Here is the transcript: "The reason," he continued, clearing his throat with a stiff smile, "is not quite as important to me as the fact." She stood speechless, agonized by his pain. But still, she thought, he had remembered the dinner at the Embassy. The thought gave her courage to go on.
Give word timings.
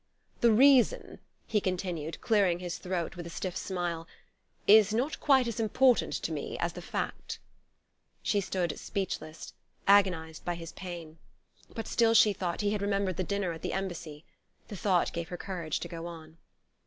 "The 0.39 0.51
reason," 0.51 1.19
he 1.45 1.61
continued, 1.61 2.21
clearing 2.21 2.57
his 2.57 2.79
throat 2.79 3.15
with 3.15 3.27
a 3.27 3.29
stiff 3.29 3.55
smile, 3.55 4.07
"is 4.65 4.95
not 4.95 5.19
quite 5.19 5.47
as 5.47 5.59
important 5.59 6.11
to 6.23 6.31
me 6.31 6.57
as 6.57 6.73
the 6.73 6.81
fact." 6.81 7.37
She 8.23 8.41
stood 8.41 8.79
speechless, 8.79 9.53
agonized 9.87 10.43
by 10.43 10.55
his 10.55 10.71
pain. 10.71 11.19
But 11.75 11.85
still, 11.87 12.15
she 12.15 12.33
thought, 12.33 12.61
he 12.61 12.71
had 12.71 12.81
remembered 12.81 13.17
the 13.17 13.23
dinner 13.23 13.51
at 13.51 13.61
the 13.61 13.73
Embassy. 13.73 14.25
The 14.69 14.75
thought 14.75 15.13
gave 15.13 15.29
her 15.29 15.37
courage 15.37 15.79
to 15.81 15.87
go 15.87 16.07
on. 16.07 16.37